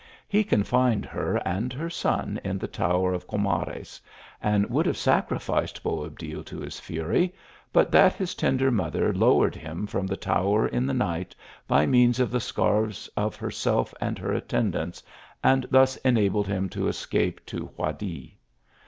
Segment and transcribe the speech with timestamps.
[0.27, 4.01] He confined her and her son in the tower of Gomares,
[4.41, 7.35] and would have sacrificed Bcab dil to his fury,
[7.71, 11.35] but that his tender mother lowered him from the tower, in the night,
[11.67, 15.03] by means of the scarfs of herself and her attendants,
[15.43, 18.31] and thus enabled him to escape to Guadix.